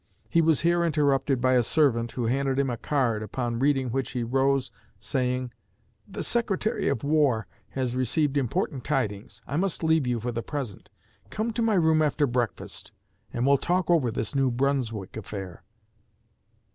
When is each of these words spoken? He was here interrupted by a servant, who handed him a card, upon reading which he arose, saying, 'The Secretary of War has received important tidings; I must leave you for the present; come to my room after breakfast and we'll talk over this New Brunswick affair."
He 0.27 0.41
was 0.41 0.61
here 0.61 0.83
interrupted 0.83 1.39
by 1.39 1.53
a 1.53 1.61
servant, 1.61 2.13
who 2.13 2.25
handed 2.25 2.57
him 2.57 2.71
a 2.71 2.77
card, 2.77 3.21
upon 3.21 3.59
reading 3.59 3.91
which 3.91 4.13
he 4.13 4.23
arose, 4.23 4.71
saying, 4.99 5.51
'The 6.07 6.23
Secretary 6.23 6.87
of 6.89 7.03
War 7.03 7.45
has 7.69 7.95
received 7.95 8.35
important 8.35 8.83
tidings; 8.83 9.43
I 9.45 9.57
must 9.57 9.83
leave 9.83 10.07
you 10.07 10.19
for 10.19 10.31
the 10.31 10.41
present; 10.41 10.89
come 11.29 11.53
to 11.53 11.61
my 11.61 11.75
room 11.75 12.01
after 12.01 12.25
breakfast 12.25 12.91
and 13.31 13.45
we'll 13.45 13.57
talk 13.59 13.91
over 13.91 14.09
this 14.09 14.33
New 14.33 14.49
Brunswick 14.49 15.15
affair." 15.15 15.61